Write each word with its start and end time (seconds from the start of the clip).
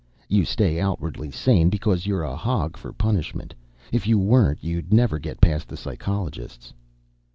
You 0.27 0.45
stay 0.45 0.79
outwardly 0.81 1.29
sane 1.29 1.69
because 1.69 2.07
you're 2.07 2.23
a 2.23 2.35
hog 2.35 2.75
for 2.75 2.91
punishment; 2.91 3.53
if 3.91 4.07
you 4.07 4.17
weren't, 4.17 4.63
you'd 4.63 4.91
never 4.91 5.19
get 5.19 5.39
past 5.39 5.67
the 5.67 5.77
psychologists. 5.77 6.73